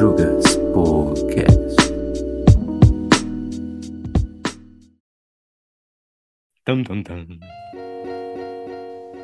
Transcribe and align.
Madrugas 0.00 0.56
Podcast. 0.72 1.76
Tum, 6.64 6.82
tum, 6.82 7.02
tum. 7.02 7.26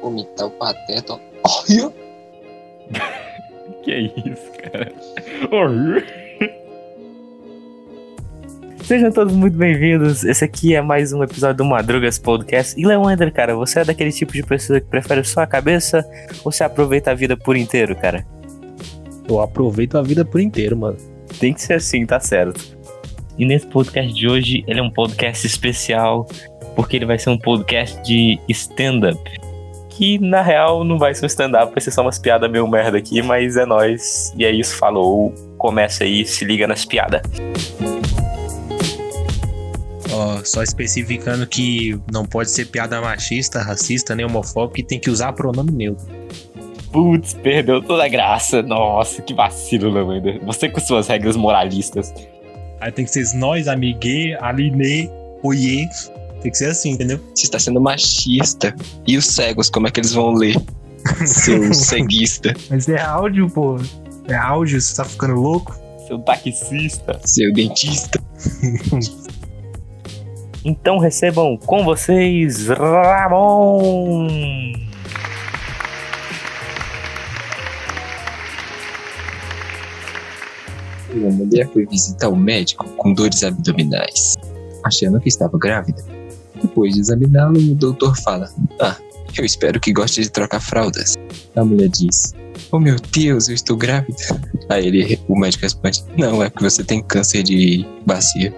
Vomitar 0.02 0.48
o 0.48 0.50
pateta. 0.50 1.18
Olha! 1.44 1.92
Que 3.82 4.12
isso, 4.26 4.52
cara? 4.62 4.92
Oi. 5.50 6.04
Sejam 8.84 9.10
todos 9.10 9.32
muito 9.32 9.56
bem-vindos. 9.56 10.24
Esse 10.24 10.44
aqui 10.44 10.74
é 10.74 10.82
mais 10.82 11.10
um 11.10 11.22
episódio 11.22 11.56
do 11.56 11.64
Madrugas 11.64 12.18
Podcast. 12.18 12.78
E 12.78 12.86
Leander, 12.86 13.32
cara, 13.32 13.56
você 13.56 13.80
é 13.80 13.84
daquele 13.86 14.12
tipo 14.12 14.34
de 14.34 14.42
pessoa 14.42 14.78
que 14.78 14.88
prefere 14.88 15.24
só 15.24 15.40
a 15.40 15.46
cabeça 15.46 16.06
ou 16.44 16.52
você 16.52 16.64
aproveita 16.64 17.12
a 17.12 17.14
vida 17.14 17.34
por 17.34 17.56
inteiro, 17.56 17.96
cara? 17.96 18.26
Eu 19.28 19.40
aproveito 19.40 19.96
a 19.98 20.02
vida 20.02 20.24
por 20.24 20.40
inteiro, 20.40 20.76
mano. 20.76 20.96
Tem 21.38 21.52
que 21.52 21.60
ser 21.60 21.74
assim, 21.74 22.06
tá 22.06 22.20
certo. 22.20 22.76
E 23.38 23.44
nesse 23.44 23.66
podcast 23.66 24.12
de 24.12 24.28
hoje, 24.28 24.64
ele 24.66 24.80
é 24.80 24.82
um 24.82 24.90
podcast 24.90 25.46
especial, 25.46 26.26
porque 26.74 26.96
ele 26.96 27.04
vai 27.04 27.18
ser 27.18 27.30
um 27.30 27.38
podcast 27.38 28.00
de 28.02 28.38
stand-up. 28.48 29.18
Que 29.90 30.18
na 30.18 30.42
real 30.42 30.84
não 30.84 30.98
vai 30.98 31.14
ser 31.14 31.24
um 31.24 31.26
stand-up, 31.26 31.72
vai 31.72 31.80
ser 31.80 31.90
só 31.90 32.02
umas 32.02 32.18
piadas 32.18 32.50
meio 32.50 32.66
merda 32.68 32.98
aqui, 32.98 33.20
mas 33.22 33.56
é 33.56 33.66
nóis. 33.66 34.32
E 34.36 34.44
é 34.44 34.50
isso, 34.50 34.76
falou. 34.76 35.34
Começa 35.58 36.04
aí, 36.04 36.24
se 36.24 36.44
liga 36.44 36.66
nas 36.66 36.84
piadas. 36.84 37.22
Ó, 40.12 40.40
só 40.44 40.62
especificando 40.62 41.46
que 41.46 41.98
não 42.10 42.24
pode 42.24 42.50
ser 42.50 42.66
piada 42.66 43.00
machista, 43.00 43.60
racista, 43.60 44.14
nem 44.14 44.24
homofóbica 44.24 44.80
e 44.80 44.84
tem 44.84 44.98
que 44.98 45.10
usar 45.10 45.32
pronome 45.32 45.72
neutro. 45.72 46.06
Putz, 46.96 47.34
perdeu 47.34 47.82
toda 47.82 48.06
a 48.06 48.08
graça. 48.08 48.62
Nossa, 48.62 49.20
que 49.20 49.34
vacilo, 49.34 49.90
Leander. 49.90 50.42
Você 50.46 50.66
com 50.66 50.80
suas 50.80 51.06
regras 51.06 51.36
moralistas. 51.36 52.10
Aí 52.80 52.90
tem 52.90 53.04
que 53.04 53.10
ser 53.10 53.36
nós, 53.36 53.68
amiguê, 53.68 54.34
aline, 54.40 55.10
oiê. 55.42 55.86
Tem 56.40 56.50
que 56.50 56.56
ser 56.56 56.70
assim, 56.70 56.92
entendeu? 56.92 57.20
Você 57.34 57.44
está 57.44 57.58
sendo 57.58 57.82
machista. 57.82 58.74
E 59.06 59.18
os 59.18 59.26
cegos, 59.26 59.68
como 59.68 59.86
é 59.86 59.90
que 59.90 60.00
eles 60.00 60.14
vão 60.14 60.32
ler? 60.32 60.56
Seu 61.26 61.74
ceguista. 61.74 62.54
Mas 62.70 62.88
é 62.88 62.98
áudio, 62.98 63.50
pô. 63.50 63.76
É 64.26 64.34
áudio, 64.34 64.80
você 64.80 64.96
tá 64.96 65.04
ficando 65.04 65.34
louco? 65.34 65.78
Seu 66.06 66.18
taxista. 66.20 67.20
Seu 67.26 67.52
dentista. 67.52 68.18
Então 70.64 70.96
recebam 70.96 71.58
com 71.58 71.84
vocês 71.84 72.68
Ramon. 72.68 74.85
Uma 81.16 81.30
mulher 81.30 81.68
foi 81.72 81.86
visitar 81.86 82.28
o 82.28 82.36
médico 82.36 82.86
com 82.96 83.14
dores 83.14 83.42
abdominais, 83.42 84.34
achando 84.84 85.18
que 85.18 85.28
estava 85.28 85.58
grávida. 85.58 86.04
Depois 86.60 86.94
de 86.94 87.00
examiná-lo, 87.00 87.58
o 87.58 87.74
doutor 87.74 88.16
fala: 88.18 88.50
Ah, 88.80 88.96
eu 89.36 89.44
espero 89.44 89.80
que 89.80 89.92
goste 89.92 90.22
de 90.22 90.30
trocar 90.30 90.60
fraldas. 90.60 91.14
A 91.54 91.64
mulher 91.64 91.88
diz: 91.88 92.34
Oh 92.70 92.78
meu 92.78 92.96
Deus, 93.12 93.48
eu 93.48 93.54
estou 93.54 93.76
grávida. 93.76 94.16
Aí 94.68 94.86
ele, 94.86 95.18
o 95.28 95.38
médico 95.38 95.62
responde: 95.62 96.04
Não, 96.18 96.42
é 96.42 96.50
porque 96.50 96.64
você 96.64 96.84
tem 96.84 97.02
câncer 97.02 97.42
de 97.42 97.86
bacia. 98.04 98.54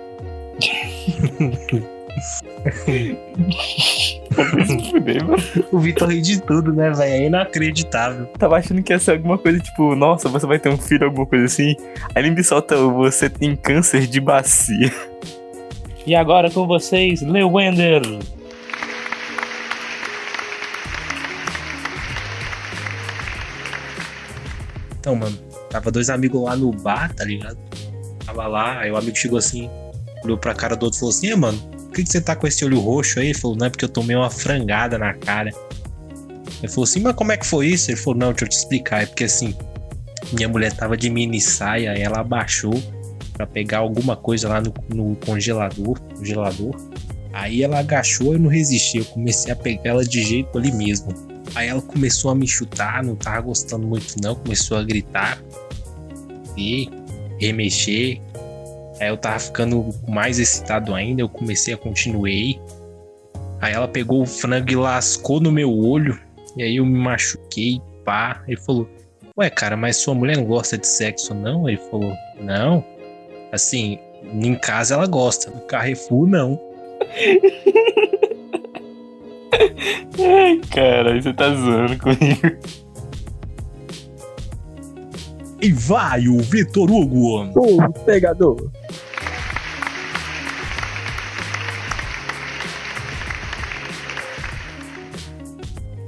O 5.73 5.79
Vitor 5.79 6.09
ri 6.09 6.21
de 6.21 6.41
tudo, 6.41 6.73
né, 6.73 6.91
velho? 6.91 7.13
É 7.13 7.27
inacreditável. 7.27 8.27
Tava 8.39 8.57
achando 8.57 8.83
que 8.83 8.93
ia 8.93 8.99
ser 8.99 9.13
alguma 9.13 9.39
coisa 9.39 9.59
tipo, 9.59 9.95
nossa, 9.95 10.29
você 10.29 10.47
vai 10.47 10.59
ter 10.59 10.69
um 10.69 10.79
filho, 10.79 11.05
alguma 11.07 11.27
coisa 11.27 11.45
assim. 11.45 11.75
Aí 12.15 12.23
ele 12.23 12.31
me 12.31 12.43
solta, 12.45 12.77
você 12.77 13.29
tem 13.29 13.55
câncer 13.57 14.07
de 14.07 14.21
bacia. 14.21 14.93
E 16.07 16.15
agora 16.15 16.51
com 16.51 16.67
vocês, 16.67 17.21
Lewender. 17.21 18.03
Então, 25.01 25.15
mano, 25.17 25.37
tava 25.71 25.91
dois 25.91 26.11
amigos 26.11 26.43
lá 26.43 26.57
no 26.57 26.71
bar, 26.73 27.15
tá 27.15 27.25
ligado? 27.25 27.59
Tava 28.25 28.47
lá, 28.47 28.81
aí 28.81 28.91
o 28.91 28.97
amigo 28.97 29.17
chegou 29.17 29.39
assim, 29.39 29.71
olhou 30.23 30.37
pra 30.37 30.55
cara 30.55 30.77
do 30.77 30.85
outro 30.85 30.99
e 30.99 31.01
falou 31.01 31.15
assim: 31.15 31.31
"É, 31.31 31.37
mano, 31.37 31.59
que, 31.99 32.05
que 32.05 32.13
você 32.13 32.21
tá 32.21 32.37
com 32.37 32.47
esse 32.47 32.65
olho 32.65 32.79
roxo 32.79 33.19
aí? 33.19 33.27
Ele 33.27 33.35
falou: 33.35 33.57
Não, 33.57 33.67
é 33.67 33.71
porque 33.71 33.85
eu 33.85 33.89
tomei 33.89 34.17
uma 34.17 34.31
frangada 34.31 34.97
na 34.97 35.13
cara. 35.15 35.51
Ele 36.63 36.69
falou 36.69 36.85
assim: 36.85 37.01
Mas 37.01 37.15
como 37.15 37.33
é 37.33 37.37
que 37.37 37.47
foi 37.47 37.67
isso? 37.67 37.91
Ele 37.91 37.99
falou: 37.99 38.19
Não, 38.19 38.29
deixa 38.29 38.45
eu 38.45 38.49
te 38.49 38.57
explicar. 38.57 39.03
É 39.03 39.07
porque 39.07 39.25
assim, 39.25 39.55
minha 40.33 40.49
mulher 40.49 40.73
tava 40.73 40.97
de 40.97 41.11
mini 41.11 41.41
saia, 41.41 41.91
ela 41.91 42.21
abaixou 42.21 42.81
pra 43.33 43.47
pegar 43.47 43.79
alguma 43.79 44.17
coisa 44.17 44.49
lá 44.49 44.61
no, 44.61 44.73
no 44.89 45.17
congelador, 45.17 46.01
congelador. 46.17 46.75
Aí 47.33 47.63
ela 47.63 47.79
agachou 47.79 48.33
eu 48.33 48.39
não 48.39 48.49
resisti. 48.49 48.99
Eu 48.99 49.05
comecei 49.05 49.53
a 49.53 49.57
pegar 49.57 49.91
ela 49.91 50.05
de 50.05 50.23
jeito 50.23 50.57
ali 50.57 50.73
mesmo. 50.73 51.09
Aí 51.55 51.69
ela 51.69 51.83
começou 51.83 52.31
a 52.31 52.35
me 52.35 52.47
chutar, 52.47 53.03
não 53.03 53.17
tava 53.17 53.41
gostando 53.41 53.87
muito 53.87 54.17
não, 54.23 54.35
começou 54.35 54.77
a 54.77 54.83
gritar 54.83 55.43
e 56.57 56.89
remexer. 57.41 58.21
Aí 59.01 59.09
eu 59.09 59.17
tava 59.17 59.39
ficando 59.39 59.95
mais 60.09 60.39
excitado 60.39 60.95
ainda, 60.95 61.23
eu 61.23 61.29
comecei 61.29 61.75
a 61.75 61.77
continuei. 61.77 62.61
Aí 63.61 63.73
ela 63.73 63.89
pegou 63.89 64.23
o 64.23 64.27
frango 64.27 64.71
e 64.71 64.77
lascou 64.77 65.41
no 65.41 65.53
meu 65.53 65.73
olho. 65.73 66.19
E 66.57 66.63
aí 66.63 66.77
eu 66.77 66.87
me 66.87 66.99
machuquei, 66.99 67.81
pá. 68.05 68.43
Ele 68.47 68.57
falou: 68.57 68.89
Ué, 69.37 69.51
cara, 69.51 69.77
mas 69.77 69.97
sua 69.97 70.15
mulher 70.15 70.37
não 70.37 70.45
gosta 70.45 70.77
de 70.77 70.87
sexo, 70.87 71.35
não? 71.35 71.69
Ele 71.69 71.79
falou: 71.91 72.13
Não. 72.41 72.85
Assim, 73.53 73.99
em 74.23 74.55
casa 74.55 74.95
ela 74.95 75.07
gosta, 75.07 75.51
no 75.51 75.61
Carrefour 75.63 76.27
não. 76.27 76.61
Ai, 80.21 80.61
cara, 80.71 81.21
você 81.21 81.33
tá 81.33 81.55
zoando 81.55 81.97
comigo. 81.99 82.59
E 85.61 85.73
vai 85.73 86.29
o 86.29 86.39
Vitor 86.39 86.91
Hugo. 86.91 87.51
O 87.55 87.93
pegador. 88.05 88.71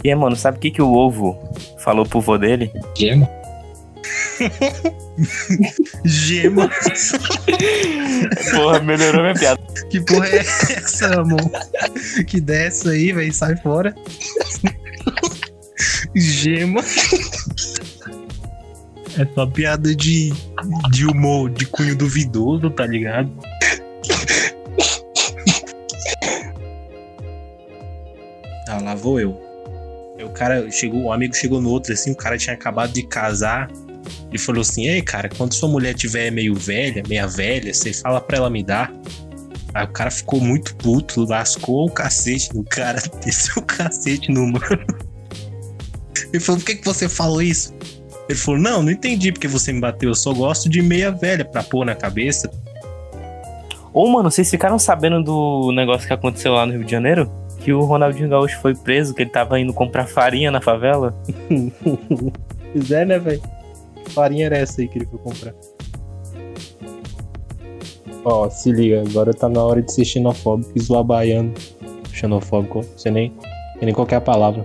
E 0.02 0.08
aí, 0.08 0.14
mano, 0.14 0.34
sabe 0.34 0.56
o 0.56 0.60
que, 0.60 0.70
que 0.70 0.82
o 0.82 0.92
ovo 0.92 1.38
falou 1.78 2.06
pro 2.06 2.20
vô 2.20 2.38
dele? 2.38 2.72
Gema? 2.96 3.28
Gema. 6.04 6.70
Porra, 8.50 8.80
melhorou 8.80 9.22
minha 9.22 9.34
piada. 9.34 9.60
Que 9.90 10.00
porra 10.00 10.26
é 10.28 10.38
essa, 10.38 11.20
amor? 11.20 11.50
Que 12.26 12.40
dessa 12.40 12.90
aí, 12.90 13.12
velho, 13.12 13.32
sai 13.32 13.56
fora. 13.56 13.94
Gema. 16.14 16.80
É 19.18 19.26
só 19.34 19.46
piada 19.46 19.94
de, 19.94 20.32
de 20.90 21.06
humor, 21.06 21.50
de 21.50 21.66
cunho 21.66 21.94
duvidoso, 21.96 22.70
tá 22.70 22.86
ligado? 22.86 23.30
Ah, 28.68 28.78
lá 28.82 28.94
vou 28.94 29.20
eu. 29.20 29.49
O 30.40 30.42
cara 30.42 30.70
chegou, 30.70 31.02
um 31.02 31.12
amigo 31.12 31.36
chegou 31.36 31.60
no 31.60 31.68
outro 31.68 31.92
assim, 31.92 32.12
o 32.12 32.16
cara 32.16 32.38
tinha 32.38 32.54
acabado 32.54 32.94
de 32.94 33.02
casar. 33.02 33.70
Ele 34.30 34.38
falou 34.38 34.62
assim: 34.62 34.86
Ei, 34.86 35.02
cara, 35.02 35.28
quando 35.28 35.52
sua 35.52 35.68
mulher 35.68 35.92
tiver 35.92 36.30
meio 36.30 36.54
velha, 36.54 37.02
meia 37.06 37.26
velha, 37.26 37.74
você 37.74 37.92
fala 37.92 38.22
pra 38.22 38.38
ela 38.38 38.48
me 38.48 38.62
dar. 38.62 38.90
Aí 39.74 39.84
o 39.84 39.88
cara 39.88 40.10
ficou 40.10 40.40
muito 40.40 40.74
puto, 40.76 41.26
lascou 41.26 41.86
o 41.86 41.90
cacete 41.90 42.54
no 42.54 42.64
cara, 42.64 43.02
desceu 43.22 43.62
o 43.62 43.66
cacete 43.66 44.32
no 44.32 44.46
mano. 44.46 44.86
Ele 46.32 46.40
falou: 46.40 46.58
Por 46.58 46.66
que, 46.68 46.76
que 46.76 46.86
você 46.86 47.06
falou 47.06 47.42
isso? 47.42 47.74
Ele 48.26 48.38
falou: 48.38 48.58
Não, 48.58 48.82
não 48.82 48.90
entendi 48.90 49.30
porque 49.32 49.46
você 49.46 49.74
me 49.74 49.80
bateu. 49.80 50.08
Eu 50.08 50.14
só 50.14 50.32
gosto 50.32 50.70
de 50.70 50.80
meia 50.80 51.10
velha 51.10 51.44
pra 51.44 51.62
pôr 51.62 51.84
na 51.84 51.94
cabeça. 51.94 52.50
Ô, 53.92 54.08
mano, 54.08 54.30
vocês 54.30 54.48
ficaram 54.48 54.78
sabendo 54.78 55.22
do 55.22 55.70
negócio 55.72 56.06
que 56.06 56.14
aconteceu 56.14 56.54
lá 56.54 56.64
no 56.64 56.72
Rio 56.72 56.84
de 56.84 56.90
Janeiro? 56.90 57.30
Que 57.60 57.72
o 57.72 57.82
Ronaldinho 57.82 58.28
Gaúcho 58.28 58.58
foi 58.60 58.74
preso, 58.74 59.14
que 59.14 59.22
ele 59.22 59.30
tava 59.30 59.60
indo 59.60 59.72
comprar 59.72 60.06
farinha 60.06 60.50
na 60.50 60.60
favela? 60.60 61.14
Pois 62.72 62.88
é, 62.92 63.04
né, 63.04 63.18
velho? 63.18 63.42
Farinha 64.10 64.46
era 64.46 64.58
essa 64.58 64.80
aí 64.80 64.86
que 64.86 64.98
ele 64.98 65.06
foi 65.06 65.18
comprar. 65.18 65.52
Ó, 68.24 68.48
se 68.50 68.70
liga, 68.70 69.02
agora 69.08 69.32
tá 69.32 69.48
na 69.48 69.60
hora 69.64 69.82
de 69.82 69.92
ser 69.92 70.04
xenofóbico 70.04 70.70
e 70.76 70.80
zoar 70.80 71.02
baiano. 71.02 71.52
Xenofóbico, 72.12 72.82
você 72.96 73.10
nem, 73.10 73.32
nem 73.80 73.92
qual 73.94 74.06
que 74.06 74.14
é 74.14 74.20
palavra. 74.20 74.64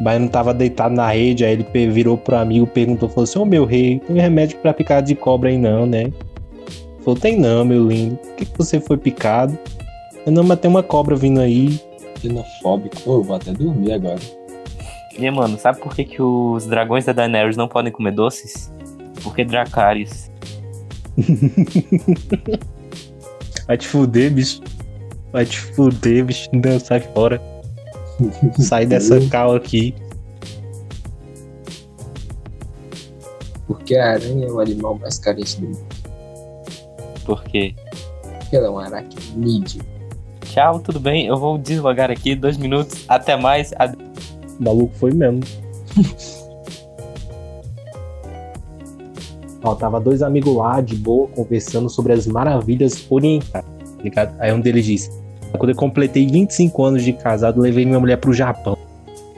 O 0.00 0.04
baiano 0.04 0.28
tava 0.28 0.54
deitado 0.54 0.94
na 0.94 1.10
rede, 1.10 1.44
aí 1.44 1.52
ele 1.52 1.90
virou 1.90 2.16
pro 2.16 2.36
amigo, 2.36 2.66
perguntou, 2.66 3.08
falou 3.08 3.24
assim, 3.24 3.38
ô 3.38 3.44
meu 3.44 3.64
rei, 3.64 3.98
tem 4.00 4.16
remédio 4.16 4.58
pra 4.58 4.72
picada 4.72 5.06
de 5.06 5.14
cobra 5.14 5.48
aí 5.50 5.58
não, 5.58 5.84
né? 5.84 6.12
Falou, 7.00 7.18
tem 7.18 7.38
não, 7.38 7.64
meu 7.64 7.86
lindo. 7.86 8.16
Por 8.16 8.34
que, 8.36 8.44
que 8.46 8.58
você 8.58 8.80
foi 8.80 8.96
picado? 8.96 9.58
Eu 10.26 10.32
não, 10.32 10.42
mas 10.42 10.58
tem 10.58 10.68
uma 10.68 10.82
cobra 10.82 11.14
vindo 11.14 11.40
aí. 11.40 11.80
Xenofóbico. 12.20 12.96
Ô, 13.06 13.14
eu 13.18 13.22
vou 13.22 13.36
até 13.36 13.52
dormir 13.52 13.92
agora. 13.92 14.18
E, 15.16 15.30
mano, 15.30 15.56
sabe 15.56 15.78
por 15.80 15.94
que, 15.94 16.04
que 16.04 16.20
os 16.20 16.66
dragões 16.66 17.04
da 17.04 17.12
Daenerys 17.12 17.56
não 17.56 17.68
podem 17.68 17.92
comer 17.92 18.10
doces? 18.10 18.72
Porque 19.22 19.44
Dracarys. 19.44 20.30
Vai 23.68 23.78
te 23.78 23.86
fuder, 23.86 24.32
bicho. 24.32 24.60
Vai 25.32 25.46
te 25.46 25.58
fuder, 25.58 26.24
bicho. 26.24 26.48
Não, 26.52 26.80
sai 26.80 27.00
fora. 27.00 27.40
Sai 28.58 28.84
dessa 28.86 29.20
cal 29.28 29.54
aqui. 29.54 29.94
Porque 33.66 33.96
a 33.96 34.12
aranha 34.12 34.46
é 34.46 34.50
o 34.50 34.58
animal 34.58 34.98
mais 34.98 35.18
carente 35.18 35.60
do 35.60 35.66
mundo. 35.68 35.86
Por 37.24 37.44
quê? 37.44 37.74
Porque 38.38 38.56
ela 38.56 38.66
é 38.68 38.70
um 38.70 38.78
aracnídeo. 38.78 39.95
Tchau, 40.56 40.80
tudo 40.80 40.98
bem? 40.98 41.26
Eu 41.26 41.36
vou 41.36 41.58
deslogar 41.58 42.10
aqui 42.10 42.34
dois 42.34 42.56
minutos. 42.56 43.04
Até 43.06 43.36
mais. 43.36 43.74
Ade- 43.78 43.98
O 44.58 44.64
maluco 44.64 44.94
foi 44.94 45.12
mesmo. 45.12 45.40
Ó, 49.62 49.74
tava 49.74 50.00
dois 50.00 50.22
amigos 50.22 50.56
lá, 50.56 50.80
de 50.80 50.96
boa, 50.96 51.28
conversando 51.28 51.90
sobre 51.90 52.14
as 52.14 52.26
maravilhas 52.26 53.06
orientais, 53.10 53.66
tá 53.66 54.02
ligado? 54.02 54.34
Aí 54.40 54.50
um 54.50 54.58
deles 54.58 54.86
disse, 54.86 55.10
quando 55.58 55.72
eu 55.72 55.76
completei 55.76 56.26
25 56.26 56.84
anos 56.84 57.04
de 57.04 57.12
casado, 57.12 57.60
levei 57.60 57.84
minha 57.84 58.00
mulher 58.00 58.16
pro 58.16 58.32
Japão. 58.32 58.78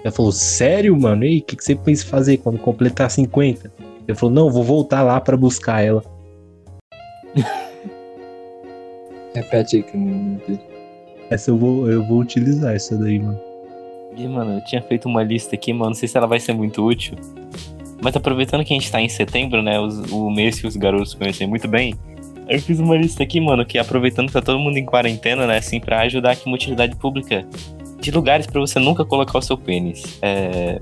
Ela 0.04 0.12
falou, 0.12 0.30
sério, 0.30 0.96
mano? 0.96 1.24
E 1.24 1.40
o 1.40 1.42
que, 1.42 1.56
que 1.56 1.64
você 1.64 1.74
pensa 1.74 2.06
fazer 2.06 2.36
quando 2.36 2.60
completar 2.60 3.10
50? 3.10 3.72
Ele 4.06 4.16
falou, 4.16 4.32
não, 4.32 4.52
vou 4.52 4.62
voltar 4.62 5.02
lá 5.02 5.20
pra 5.20 5.36
buscar 5.36 5.84
ela. 5.84 6.00
Repete 9.34 9.78
aí 9.78 9.82
que 9.82 9.96
eu 9.96 10.00
não 10.00 10.34
entendi. 10.34 10.67
Essa 11.30 11.50
eu 11.50 11.58
vou, 11.58 11.88
eu 11.90 12.02
vou 12.06 12.18
utilizar, 12.20 12.74
essa 12.74 12.96
daí, 12.96 13.18
mano. 13.18 13.38
E, 14.16 14.26
mano, 14.26 14.54
eu 14.54 14.64
tinha 14.64 14.82
feito 14.82 15.08
uma 15.08 15.22
lista 15.22 15.54
aqui, 15.54 15.72
mano. 15.72 15.90
Não 15.90 15.94
sei 15.94 16.08
se 16.08 16.16
ela 16.16 16.26
vai 16.26 16.40
ser 16.40 16.52
muito 16.52 16.84
útil. 16.84 17.16
Mas 18.02 18.16
aproveitando 18.16 18.64
que 18.64 18.72
a 18.72 18.76
gente 18.78 18.90
tá 18.90 19.00
em 19.00 19.08
setembro, 19.08 19.62
né? 19.62 19.78
os- 19.78 20.10
o 20.10 20.30
mês 20.30 20.60
que 20.60 20.66
os 20.66 20.76
garotos 20.76 21.14
conhecem 21.14 21.46
muito 21.46 21.68
bem. 21.68 21.94
Eu 22.48 22.60
fiz 22.60 22.78
uma 22.80 22.96
lista 22.96 23.22
aqui, 23.22 23.40
mano, 23.40 23.64
que 23.66 23.78
aproveitando 23.78 24.28
que 24.28 24.32
tá 24.32 24.40
todo 24.40 24.58
mundo 24.58 24.78
em 24.78 24.84
quarentena, 24.84 25.46
né? 25.46 25.58
Assim, 25.58 25.78
pra 25.78 26.00
ajudar 26.02 26.30
aqui 26.32 26.46
uma 26.46 26.54
utilidade 26.54 26.96
pública 26.96 27.46
de 28.00 28.10
lugares 28.10 28.46
pra 28.46 28.60
você 28.60 28.78
nunca 28.78 29.04
colocar 29.04 29.36
o 29.38 29.42
seu 29.42 29.58
pênis. 29.58 30.18
É. 30.22 30.80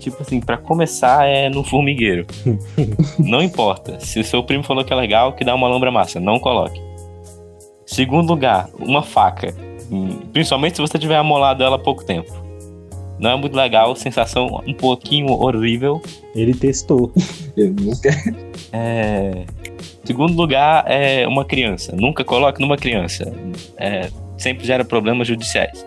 Tipo 0.00 0.22
assim, 0.22 0.40
pra 0.40 0.56
começar 0.56 1.26
é 1.26 1.48
no 1.48 1.62
formigueiro. 1.62 2.26
não 3.18 3.40
importa. 3.42 4.00
Se 4.00 4.18
o 4.18 4.24
seu 4.24 4.42
primo 4.42 4.64
falou 4.64 4.84
que 4.84 4.92
é 4.92 4.96
legal, 4.96 5.34
que 5.34 5.44
dá 5.44 5.54
uma 5.54 5.68
lombra 5.68 5.90
massa, 5.92 6.18
não 6.18 6.40
coloque. 6.40 6.80
Segundo 7.86 8.28
lugar, 8.28 8.68
uma 8.78 9.02
faca. 9.02 9.54
Hum, 9.90 10.20
Principalmente 10.32 10.76
se 10.76 10.80
você 10.80 10.98
tiver 10.98 11.16
amolado 11.16 11.62
ela 11.62 11.76
há 11.76 11.78
pouco 11.78 12.04
tempo. 12.04 12.32
Não 13.18 13.30
é 13.30 13.36
muito 13.36 13.56
legal, 13.56 13.96
sensação 13.96 14.62
um 14.66 14.72
pouquinho 14.74 15.32
horrível. 15.32 16.00
Ele 16.34 16.54
testou. 16.54 17.12
Eu 17.56 17.72
nunca. 17.72 18.10
É, 18.72 19.44
Segundo 20.08 20.34
lugar, 20.34 20.84
é 20.86 21.28
uma 21.28 21.44
criança. 21.44 21.94
Nunca 21.94 22.24
coloque 22.24 22.62
numa 22.62 22.78
criança. 22.78 23.30
É, 23.76 24.08
sempre 24.38 24.64
gera 24.64 24.82
problemas 24.82 25.28
judiciais. 25.28 25.86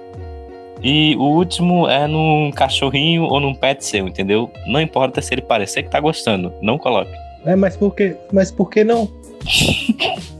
E 0.83 1.15
o 1.15 1.23
último 1.23 1.89
é 1.89 2.05
num 2.05 2.51
cachorrinho 2.51 3.23
ou 3.23 3.39
num 3.39 3.55
pet 3.55 3.83
seu, 3.83 4.07
entendeu? 4.07 4.51
Não 4.67 4.79
importa 4.79 5.23
se 5.23 5.33
ele 5.33 5.41
parecer 5.41 5.81
que 5.81 5.89
tá 5.89 5.99
gostando, 5.99 6.53
não 6.61 6.77
coloque. 6.77 7.11
É, 7.45 7.55
mas 7.55 7.75
por 7.75 7.95
que, 7.95 8.15
mas 8.31 8.51
por 8.51 8.69
que 8.69 8.83
não? 8.83 9.09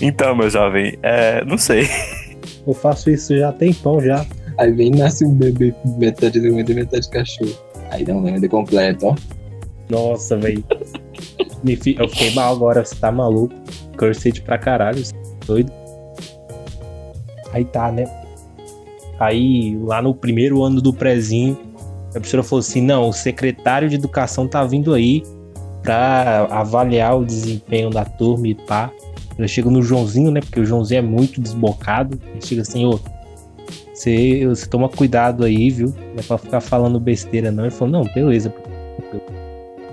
Então, 0.00 0.34
meu 0.34 0.50
jovem, 0.50 0.98
é, 1.02 1.44
não 1.44 1.56
sei. 1.56 1.88
Eu 2.66 2.74
faço 2.74 3.10
isso 3.10 3.36
já 3.36 3.52
tem 3.52 3.72
tempão 3.72 4.00
já. 4.00 4.24
Aí 4.58 4.70
vem 4.72 4.90
nasce 4.90 5.24
um 5.24 5.34
bebê 5.34 5.72
com 5.82 5.96
metade 5.98 6.38
do 6.40 6.46
e 6.60 6.74
metade 6.74 7.08
cachorro. 7.10 7.52
Aí 7.90 8.04
dá 8.04 8.14
um 8.14 8.22
lenda 8.22 8.48
completo, 8.48 9.06
ó. 9.06 9.14
Nossa, 9.88 10.36
velho. 10.36 10.64
Fi- 11.80 11.96
Eu 11.98 12.08
fiquei 12.08 12.32
mal 12.34 12.54
agora, 12.54 12.84
você 12.84 12.94
tá 12.94 13.10
maluco. 13.10 13.54
Cursed 13.98 14.40
pra 14.42 14.58
caralho, 14.58 15.04
você 15.04 15.12
tá 15.12 15.18
doido. 15.46 15.72
Aí 17.52 17.64
tá, 17.64 17.90
né? 17.92 18.04
Aí, 19.20 19.76
lá 19.82 20.00
no 20.02 20.14
primeiro 20.14 20.62
ano 20.62 20.80
do 20.80 20.92
prezinho, 20.92 21.56
a 22.08 22.12
professora 22.12 22.42
falou 22.42 22.60
assim: 22.60 22.80
não, 22.80 23.08
o 23.08 23.12
secretário 23.12 23.88
de 23.88 23.94
educação 23.96 24.48
tá 24.48 24.64
vindo 24.64 24.92
aí 24.94 25.22
pra 25.82 26.46
avaliar 26.50 27.18
o 27.18 27.24
desempenho 27.24 27.90
da 27.90 28.04
turma 28.04 28.48
e 28.48 28.54
pá. 28.54 28.90
Eu 29.38 29.48
chego 29.48 29.70
no 29.70 29.82
Joãozinho, 29.82 30.30
né? 30.30 30.40
Porque 30.40 30.60
o 30.60 30.66
Joãozinho 30.66 30.98
é 30.98 31.02
muito 31.02 31.40
desbocado. 31.40 32.18
Ele 32.32 32.40
chega 32.44 32.62
assim, 32.62 32.84
ô, 32.84 32.98
você, 33.92 34.46
você 34.46 34.66
toma 34.66 34.88
cuidado 34.88 35.44
aí, 35.44 35.70
viu? 35.70 35.88
Não 35.88 36.18
é 36.18 36.22
pra 36.22 36.38
ficar 36.38 36.60
falando 36.60 36.98
besteira, 36.98 37.50
não. 37.50 37.64
Ele 37.64 37.70
falou, 37.70 37.92
não, 37.92 38.04
beleza. 38.14 38.52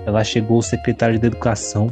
Ela 0.06 0.24
chegou 0.24 0.58
o 0.58 0.62
secretário 0.62 1.18
de 1.18 1.26
educação. 1.26 1.90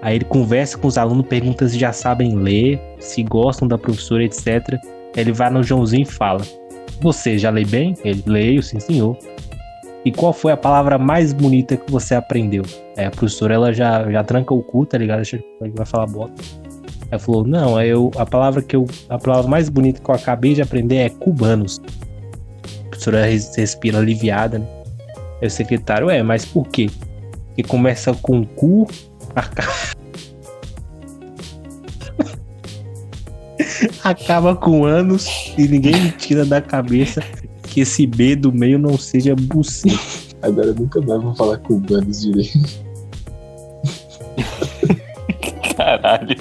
Aí 0.00 0.16
ele 0.16 0.24
conversa 0.24 0.78
com 0.78 0.86
os 0.86 0.96
alunos, 0.96 1.26
pergunta 1.26 1.68
se 1.68 1.78
já 1.78 1.92
sabem 1.92 2.34
ler, 2.34 2.80
se 3.00 3.22
gostam 3.22 3.66
da 3.66 3.76
professora, 3.76 4.24
etc. 4.24 4.46
Aí 4.46 4.80
ele 5.16 5.32
vai 5.32 5.50
no 5.50 5.62
Joãozinho 5.62 6.02
e 6.02 6.06
fala: 6.06 6.40
Você 7.00 7.36
já 7.36 7.50
lê 7.50 7.64
bem? 7.64 7.96
Ele 8.04 8.22
leio, 8.26 8.62
sim, 8.62 8.78
senhor. 8.78 9.18
E 10.04 10.12
qual 10.12 10.32
foi 10.32 10.52
a 10.52 10.56
palavra 10.56 10.96
mais 10.96 11.32
bonita 11.32 11.76
que 11.76 11.90
você 11.90 12.14
aprendeu? 12.14 12.62
Aí 12.96 13.04
a 13.04 13.10
professora 13.10 13.54
ela 13.54 13.72
já, 13.72 14.10
já 14.10 14.22
tranca 14.24 14.54
o 14.54 14.62
cu, 14.62 14.86
tá 14.86 14.96
ligado? 14.96 15.20
Acha 15.20 15.38
que 15.38 15.44
vai 15.74 15.84
falar 15.86 16.06
bota. 16.06 16.34
Ela 17.10 17.18
falou: 17.18 17.44
Não, 17.46 17.76
aí 17.76 17.88
eu, 17.88 18.10
a 18.16 18.24
palavra 18.24 18.62
que 18.62 18.76
eu. 18.76 18.86
A 19.08 19.18
palavra 19.18 19.50
mais 19.50 19.68
bonita 19.68 20.00
que 20.00 20.08
eu 20.08 20.14
acabei 20.14 20.54
de 20.54 20.62
aprender 20.62 20.96
é 20.96 21.08
cubanos. 21.10 21.80
A 22.86 22.88
professora 22.90 23.26
res- 23.26 23.54
respira 23.56 23.98
aliviada, 23.98 24.58
né? 24.60 24.66
Aí 25.40 25.48
o 25.48 25.50
secretário, 25.50 26.08
é, 26.10 26.22
mas 26.22 26.44
por 26.44 26.66
quê? 26.68 26.88
Que 27.56 27.62
começa 27.62 28.14
com 28.14 28.44
cu, 28.44 28.86
aca- 29.34 29.68
acaba 34.04 34.54
com 34.56 34.84
anos 34.84 35.52
e 35.56 35.66
ninguém 35.66 36.00
me 36.00 36.10
tira 36.12 36.44
da 36.44 36.60
cabeça 36.60 37.22
que 37.68 37.80
esse 37.80 38.06
B 38.06 38.34
do 38.34 38.52
meio 38.52 38.78
não 38.78 38.98
seja 38.98 39.36
buceta. 39.36 39.98
Agora 40.42 40.68
eu 40.68 40.74
nunca 40.74 41.00
mais 41.00 41.22
vou 41.22 41.34
falar 41.34 41.58
cubanos 41.58 42.22
direito. 42.22 42.58
Caralho. 45.76 46.36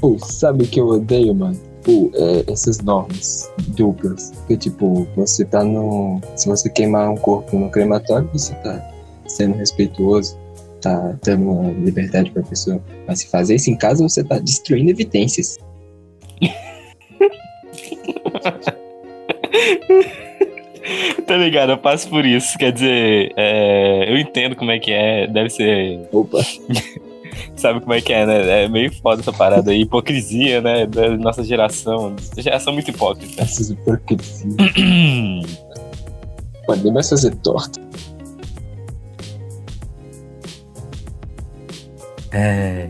Pô, 0.00 0.18
sabe 0.18 0.64
o 0.64 0.66
que 0.66 0.80
eu 0.80 0.88
odeio, 0.88 1.34
mano? 1.34 1.58
Pô, 1.82 2.10
é, 2.14 2.50
essas 2.50 2.80
normas 2.80 3.50
duplas. 3.68 4.32
Porque, 4.38 4.56
tipo, 4.56 5.06
você 5.16 5.44
tá 5.44 5.62
no. 5.64 6.20
Se 6.36 6.48
você 6.48 6.70
queimar 6.70 7.10
um 7.10 7.16
corpo 7.16 7.58
no 7.58 7.70
crematório, 7.70 8.28
você 8.32 8.54
tá 8.56 8.90
sendo 9.26 9.56
respeituoso, 9.56 10.38
tá 10.80 11.16
dando 11.24 11.50
uma 11.50 11.72
liberdade 11.72 12.30
pra 12.30 12.42
pessoa. 12.42 12.80
Mas 13.06 13.20
se 13.20 13.28
fazer 13.28 13.56
isso 13.56 13.70
em 13.70 13.76
casa, 13.76 14.02
você 14.02 14.24
tá 14.24 14.38
destruindo 14.38 14.90
evidências. 14.90 15.58
Ligado? 21.44 21.72
Eu 21.72 21.78
passo 21.78 22.08
por 22.08 22.24
isso. 22.24 22.56
Quer 22.56 22.72
dizer, 22.72 23.32
é, 23.36 24.10
eu 24.10 24.18
entendo 24.18 24.56
como 24.56 24.70
é 24.70 24.78
que 24.78 24.90
é. 24.90 25.26
Deve 25.26 25.50
ser. 25.50 26.08
Opa, 26.10 26.38
Sabe 27.56 27.80
como 27.80 27.92
é 27.92 28.00
que 28.00 28.12
é, 28.12 28.24
né? 28.24 28.64
É 28.64 28.68
meio 28.68 28.92
foda 28.94 29.20
essa 29.20 29.32
parada 29.32 29.70
aí. 29.70 29.82
Hipocrisia, 29.82 30.60
né? 30.60 30.86
Da 30.86 31.16
nossa 31.16 31.44
geração. 31.44 32.16
Geração 32.36 32.72
muito 32.72 32.90
hipócrita. 32.90 33.42
essas 33.42 33.70
hipocrisias. 33.70 34.54
Pode 36.66 36.82
nem 36.82 36.92
mais 36.92 37.08
fazer 37.08 37.34
torta. 37.36 37.80
É. 42.32 42.88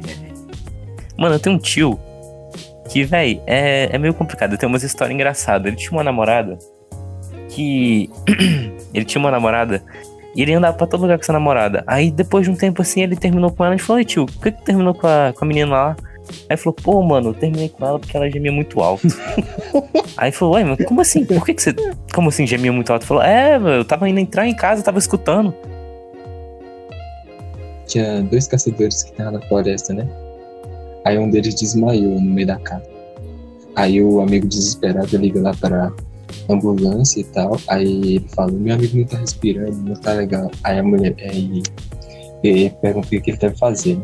Mano, 1.18 1.34
eu 1.34 1.40
tenho 1.40 1.56
um 1.56 1.58
tio 1.58 1.98
que, 2.88 3.02
véi, 3.02 3.42
é, 3.46 3.88
é 3.92 3.98
meio 3.98 4.14
complicado. 4.14 4.56
Tem 4.56 4.68
umas 4.68 4.84
histórias 4.84 5.14
engraçadas. 5.14 5.66
Ele 5.66 5.76
tinha 5.76 5.92
uma 5.92 6.04
namorada 6.04 6.56
que. 7.54 8.10
ele 8.92 9.04
tinha 9.04 9.20
uma 9.20 9.30
namorada 9.30 9.82
e 10.34 10.42
ele 10.42 10.52
andava 10.52 10.76
pra 10.76 10.86
todo 10.86 11.02
lugar 11.02 11.18
com 11.18 11.22
essa 11.22 11.32
namorada. 11.32 11.84
Aí 11.86 12.10
depois 12.10 12.44
de 12.44 12.50
um 12.50 12.56
tempo 12.56 12.82
assim, 12.82 13.02
ele 13.02 13.16
terminou 13.16 13.50
com 13.50 13.64
ela 13.64 13.74
e 13.74 13.78
falou: 13.78 14.00
Ei, 14.00 14.04
tio, 14.04 14.26
por 14.26 14.42
que, 14.42 14.52
que 14.52 14.64
terminou 14.64 14.94
com 14.94 15.06
a, 15.06 15.32
com 15.36 15.44
a 15.44 15.48
menina 15.48 15.70
lá? 15.70 15.96
Aí 16.48 16.56
falou, 16.56 16.72
pô, 16.72 17.02
mano, 17.02 17.30
eu 17.30 17.34
terminei 17.34 17.68
com 17.68 17.84
ela 17.84 17.98
porque 17.98 18.16
ela 18.16 18.30
gemia 18.30 18.50
muito 18.50 18.80
alto. 18.80 19.08
Aí 20.16 20.32
falou, 20.32 20.54
ué, 20.54 20.64
mas 20.64 20.86
como 20.86 21.00
assim? 21.00 21.24
Por 21.24 21.44
que, 21.44 21.54
que 21.54 21.62
você. 21.62 21.74
Como 22.14 22.28
assim 22.30 22.46
gemia 22.46 22.72
muito 22.72 22.90
alto? 22.92 23.04
Falou, 23.04 23.22
é, 23.22 23.56
eu 23.56 23.84
tava 23.84 24.08
indo 24.08 24.18
entrar 24.18 24.46
em 24.46 24.54
casa, 24.54 24.82
tava 24.82 24.98
escutando. 24.98 25.54
Tinha 27.86 28.22
dois 28.22 28.46
caçadores 28.48 29.02
que 29.02 29.10
estavam 29.10 29.32
na 29.32 29.40
floresta, 29.42 29.92
né? 29.92 30.08
Aí 31.04 31.18
um 31.18 31.28
deles 31.28 31.54
desmaiou 31.54 32.18
no 32.18 32.30
meio 32.30 32.46
da 32.46 32.56
casa. 32.56 32.88
Aí 33.76 34.02
o 34.02 34.20
amigo 34.20 34.46
desesperado 34.46 35.16
liga 35.16 35.40
lá 35.40 35.52
pra 35.52 35.92
ambulância 36.48 37.20
e 37.20 37.24
tal. 37.24 37.58
Aí 37.68 38.16
ele 38.16 38.26
fala, 38.34 38.52
meu 38.52 38.74
amigo 38.74 38.98
não 38.98 39.04
tá 39.04 39.18
respirando, 39.18 39.76
não 39.76 39.94
tá 39.94 40.12
legal. 40.12 40.50
Aí 40.62 40.78
a 40.78 40.82
mulher, 40.82 41.14
aí 41.20 41.62
ele 42.42 42.70
pergunta 42.82 43.06
o 43.06 43.10
que 43.10 43.30
ele 43.30 43.36
deve 43.36 43.56
fazer. 43.56 43.98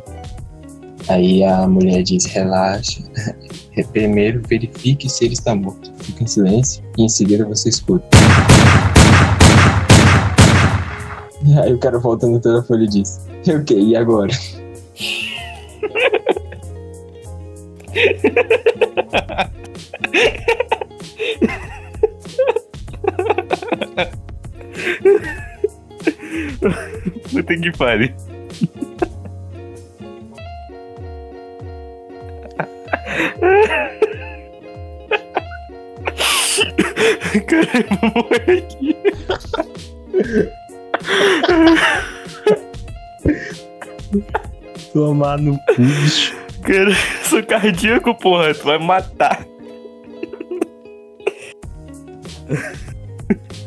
Aí 1.08 1.42
a 1.44 1.66
mulher 1.66 2.02
diz, 2.02 2.26
relaxa. 2.26 3.02
Primeiro 3.92 4.42
verifique 4.46 5.08
se 5.08 5.24
ele 5.24 5.34
está 5.34 5.54
morto. 5.54 5.90
Fica 6.02 6.24
em 6.24 6.26
silêncio 6.26 6.82
e 6.98 7.04
em 7.04 7.08
seguida 7.08 7.46
você 7.46 7.70
escuta. 7.70 8.06
Aí 11.62 11.72
o 11.72 11.78
cara 11.78 11.98
volta 11.98 12.26
no 12.26 12.38
telefone 12.38 12.84
e 12.84 12.88
diz: 12.88 13.18
"E 13.46 13.52
o 13.52 13.64
que? 13.64 13.74
E 13.74 13.96
agora? 13.96 14.30
Puta 27.30 27.56
que 27.56 27.72
pariu. 27.72 28.10
Caralho, 37.46 37.86
eu 37.90 37.96
vou 38.00 38.10
morrer 38.14 38.58
aqui. 38.58 38.96
Tomar 44.92 45.38
no 45.38 45.56
cu, 45.58 45.82
bicho. 45.82 46.36
Cara, 46.62 46.90
eu 46.90 47.24
sou 47.24 47.42
cardíaco, 47.42 48.14
porra. 48.14 48.54
Tu 48.54 48.64
vai 48.64 48.78
matar. 48.78 49.46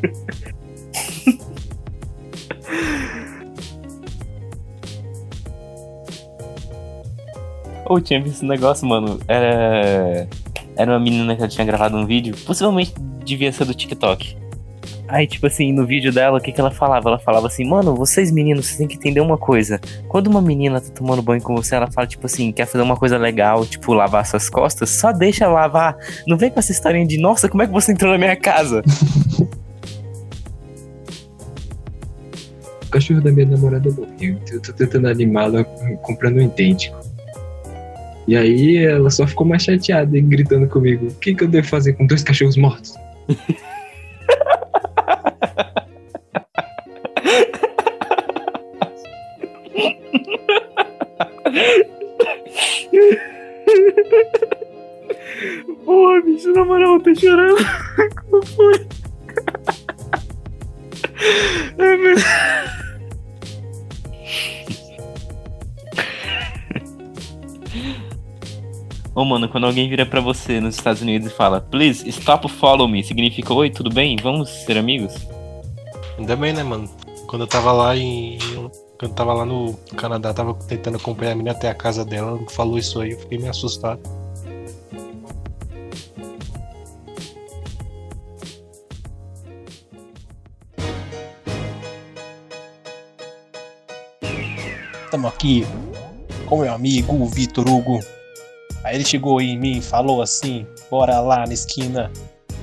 Ou 7.85 7.99
tinha 7.99 8.21
visto 8.21 8.37
esse 8.37 8.45
negócio, 8.45 8.87
mano. 8.87 9.19
Era. 9.27 10.27
Era 10.75 10.91
uma 10.91 10.99
menina 10.99 11.35
que 11.35 11.41
ela 11.41 11.49
tinha 11.49 11.65
gravado 11.65 11.95
um 11.95 12.05
vídeo. 12.05 12.35
Possivelmente 12.45 12.93
devia 13.23 13.51
ser 13.51 13.65
do 13.65 13.73
TikTok. 13.73 14.35
Aí, 15.07 15.27
tipo 15.27 15.45
assim, 15.45 15.71
no 15.71 15.85
vídeo 15.85 16.11
dela, 16.11 16.39
o 16.39 16.41
que, 16.41 16.51
que 16.51 16.59
ela 16.59 16.71
falava? 16.71 17.09
Ela 17.09 17.19
falava 17.19 17.45
assim, 17.45 17.63
mano, 17.65 17.95
vocês 17.95 18.31
meninos, 18.31 18.65
vocês 18.65 18.77
têm 18.77 18.87
que 18.87 18.95
entender 18.95 19.19
uma 19.19 19.37
coisa. 19.37 19.79
Quando 20.07 20.27
uma 20.27 20.41
menina 20.41 20.81
tá 20.81 20.89
tomando 20.89 21.21
banho 21.21 21.41
com 21.41 21.55
você, 21.55 21.75
ela 21.75 21.91
fala, 21.91 22.07
tipo 22.07 22.25
assim, 22.25 22.51
quer 22.51 22.65
fazer 22.65 22.83
uma 22.83 22.95
coisa 22.95 23.17
legal, 23.17 23.65
tipo, 23.65 23.93
lavar 23.93 24.25
suas 24.25 24.49
costas, 24.49 24.89
só 24.89 25.11
deixa 25.11 25.47
lavar. 25.47 25.95
Não 26.25 26.37
vem 26.37 26.49
com 26.49 26.59
essa 26.59 26.71
historinha 26.71 27.05
de, 27.05 27.19
nossa, 27.19 27.47
como 27.47 27.61
é 27.61 27.67
que 27.67 27.73
você 27.73 27.91
entrou 27.91 28.11
na 28.11 28.17
minha 28.17 28.35
casa? 28.35 28.81
cachorro 32.93 33.21
da 33.21 33.31
minha 33.31 33.47
namorada 33.47 33.89
morreu, 33.89 34.37
então 34.43 34.53
eu 34.53 34.61
tô 34.61 34.71
tentando 34.71 35.07
animá-la 35.07 35.63
comprando 36.03 36.37
um 36.37 36.43
idêntico. 36.43 36.95
E 38.27 38.37
aí 38.37 38.77
ela 38.85 39.09
só 39.09 39.25
ficou 39.25 39.45
mais 39.47 39.63
chateada 39.63 40.15
e 40.15 40.21
gritando 40.21 40.67
comigo: 40.67 41.07
O 41.07 41.15
que, 41.15 41.33
que 41.33 41.43
eu 41.43 41.47
devo 41.47 41.67
fazer 41.67 41.93
com 41.93 42.05
dois 42.05 42.21
cachorros 42.23 42.55
mortos? 42.55 42.93
Porra, 55.83 56.21
bicho, 56.21 56.53
na 56.53 56.63
moral, 56.63 57.01
tá 57.01 57.13
chorando. 57.15 57.82
Mano, 69.33 69.49
quando 69.49 69.65
alguém 69.65 69.89
vira 69.89 70.05
pra 70.05 70.21
você 70.21 70.61
nos 70.61 70.75
Estados 70.75 71.01
Unidos 71.01 71.31
e 71.31 71.35
fala, 71.35 71.59
please, 71.59 72.07
stop 72.09 72.47
follow 72.47 72.87
me, 72.87 73.03
significa, 73.03 73.51
oi, 73.51 73.71
tudo 73.71 73.89
bem? 73.89 74.15
Vamos 74.21 74.47
ser 74.47 74.77
amigos? 74.77 75.15
Ainda 76.19 76.35
bem, 76.35 76.53
né, 76.53 76.61
mano? 76.61 76.87
Quando 77.25 77.41
eu 77.41 77.47
tava 77.47 77.71
lá 77.71 77.97
em. 77.97 78.37
Quando 78.99 79.11
eu 79.11 79.15
tava 79.15 79.33
lá 79.33 79.43
no 79.43 79.73
Canadá, 79.97 80.31
tava 80.33 80.53
tentando 80.53 80.97
acompanhar 80.97 81.31
a 81.31 81.35
menina 81.35 81.51
até 81.51 81.67
a 81.67 81.73
casa 81.73 82.05
dela, 82.05 82.37
ela 82.37 82.49
falou 82.51 82.77
isso 82.77 83.01
aí, 83.01 83.13
eu 83.13 83.19
fiquei 83.19 83.39
meio 83.39 83.49
assustado. 83.49 83.99
Tamo 95.09 95.27
aqui 95.27 95.65
com 96.45 96.59
meu 96.59 96.71
amigo 96.71 97.25
Vitor 97.25 97.67
Hugo. 97.67 97.99
Aí 98.83 98.95
ele 98.95 99.05
chegou 99.05 99.41
em 99.41 99.57
mim 99.57 99.77
e 99.77 99.81
falou 99.81 100.21
assim: 100.21 100.65
bora 100.89 101.19
lá 101.19 101.45
na 101.45 101.53
esquina 101.53 102.11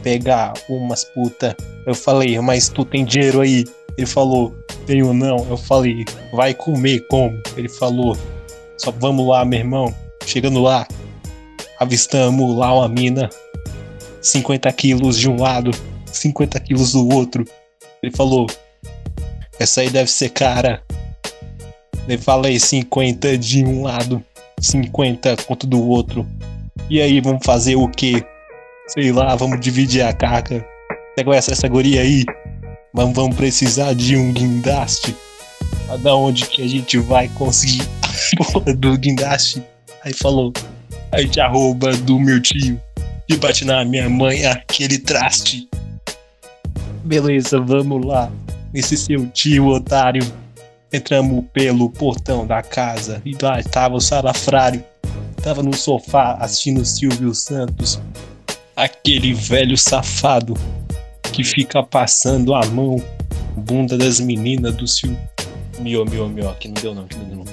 pegar 0.02 0.52
umas 0.68 1.04
puta. 1.04 1.56
Eu 1.86 1.94
falei, 1.94 2.38
mas 2.40 2.68
tu 2.68 2.84
tem 2.84 3.04
dinheiro 3.04 3.40
aí? 3.40 3.64
Ele 3.96 4.06
falou, 4.06 4.54
tenho 4.86 5.12
não. 5.12 5.46
Eu 5.48 5.56
falei, 5.56 6.04
vai 6.32 6.54
comer 6.54 7.06
como? 7.08 7.40
Ele 7.56 7.68
falou, 7.68 8.16
só 8.78 8.90
vamos 8.90 9.26
lá, 9.26 9.44
meu 9.44 9.58
irmão. 9.58 9.94
Chegando 10.24 10.60
lá, 10.60 10.86
avistamos 11.78 12.56
lá 12.56 12.74
uma 12.74 12.88
mina, 12.88 13.28
50 14.20 14.72
quilos 14.72 15.18
de 15.18 15.28
um 15.28 15.40
lado, 15.40 15.70
50 16.06 16.58
quilos 16.60 16.92
do 16.92 17.08
outro. 17.08 17.44
Ele 18.02 18.14
falou, 18.14 18.46
essa 19.58 19.80
aí 19.80 19.90
deve 19.90 20.10
ser 20.10 20.30
cara. 20.30 20.82
Eu 22.08 22.18
falei 22.18 22.58
50 22.58 23.38
de 23.38 23.64
um 23.64 23.82
lado, 23.82 24.24
50 24.60 25.36
quanto 25.46 25.66
do 25.66 25.82
outro. 25.82 26.26
E 26.88 27.00
aí, 27.00 27.20
vamos 27.20 27.44
fazer 27.44 27.76
o 27.76 27.88
quê? 27.88 28.24
Sei 28.88 29.12
lá, 29.12 29.34
vamos 29.36 29.60
dividir 29.60 30.02
a 30.02 30.12
carga. 30.12 30.64
Você 31.14 31.24
conhece 31.24 31.52
essa 31.52 31.68
guria 31.68 32.02
aí? 32.02 32.24
Vamos, 32.92 33.14
vamos 33.14 33.36
precisar 33.36 33.94
de 33.94 34.16
um 34.16 34.32
guindaste. 34.32 35.16
Mas 35.86 36.00
Da 36.02 36.14
onde 36.14 36.46
que 36.46 36.62
a 36.62 36.68
gente 36.68 36.98
vai 36.98 37.28
conseguir 37.28 37.82
a 38.02 38.52
porra 38.52 38.74
do 38.74 38.96
guindaste? 38.98 39.62
Aí 40.04 40.12
falou, 40.12 40.52
a 41.12 41.20
gente 41.20 41.40
arroba 41.40 41.92
do 41.96 42.18
meu 42.18 42.40
tio 42.40 42.80
e 43.28 43.36
bate 43.36 43.64
na 43.64 43.84
minha 43.84 44.08
mãe 44.08 44.44
aquele 44.46 44.98
traste. 44.98 45.68
Beleza, 47.04 47.60
vamos 47.60 48.04
lá. 48.04 48.30
Esse 48.74 48.96
seu 48.96 49.26
tio 49.28 49.68
otário. 49.68 50.22
Entramos 50.92 51.44
pelo 51.52 51.88
portão 51.88 52.46
da 52.46 52.62
casa 52.62 53.22
e 53.24 53.36
lá 53.40 53.60
estava 53.60 53.94
o 53.94 54.00
salafrário. 54.00 54.84
Tava 55.42 55.62
no 55.62 55.74
sofá 55.74 56.34
assistindo 56.40 56.84
Silvio 56.84 57.34
Santos. 57.34 58.00
Aquele 58.74 59.32
velho 59.32 59.76
safado 59.76 60.54
que 61.32 61.44
fica 61.44 61.82
passando 61.82 62.54
a 62.54 62.64
mão 62.66 62.96
bunda 63.56 63.96
das 63.96 64.18
meninas 64.20 64.74
do 64.74 64.86
Silvio. 64.86 65.18
Miô, 65.78 66.04
miô, 66.04 66.28
miô, 66.28 66.48
aqui 66.48 66.68
não 66.68 66.74
deu 66.74 66.94
não, 66.94 67.04
aqui 67.04 67.16
não 67.16 67.44